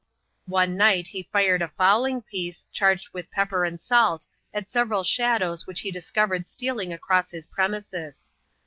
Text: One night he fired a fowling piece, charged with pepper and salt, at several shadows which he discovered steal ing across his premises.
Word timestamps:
One 0.47 0.77
night 0.77 1.09
he 1.09 1.29
fired 1.31 1.61
a 1.61 1.67
fowling 1.67 2.23
piece, 2.23 2.65
charged 2.71 3.09
with 3.13 3.29
pepper 3.29 3.63
and 3.65 3.79
salt, 3.79 4.25
at 4.51 4.67
several 4.67 5.03
shadows 5.03 5.67
which 5.67 5.81
he 5.81 5.91
discovered 5.91 6.47
steal 6.47 6.79
ing 6.79 6.91
across 6.91 7.29
his 7.29 7.45
premises. 7.45 8.31